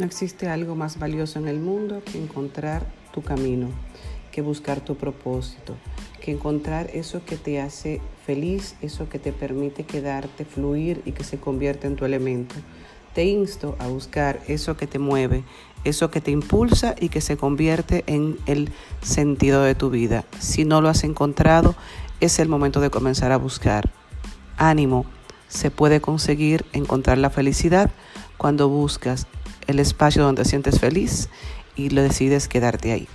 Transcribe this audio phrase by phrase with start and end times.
[0.00, 3.68] No existe algo más valioso en el mundo que encontrar tu camino,
[4.32, 5.76] que buscar tu propósito,
[6.22, 11.22] que encontrar eso que te hace feliz, eso que te permite quedarte, fluir y que
[11.22, 12.54] se convierte en tu elemento.
[13.12, 15.44] Te insto a buscar eso que te mueve,
[15.84, 18.72] eso que te impulsa y que se convierte en el
[19.02, 20.24] sentido de tu vida.
[20.38, 21.74] Si no lo has encontrado,
[22.20, 23.92] es el momento de comenzar a buscar.
[24.56, 25.04] Ánimo,
[25.48, 27.90] se puede conseguir encontrar la felicidad
[28.38, 29.26] cuando buscas
[29.70, 31.28] el espacio donde te sientes feliz
[31.76, 33.08] y lo decides quedarte ahí.